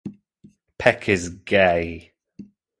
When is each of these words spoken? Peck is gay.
Peck 0.79 1.07
is 1.09 1.29
gay. 1.29 2.13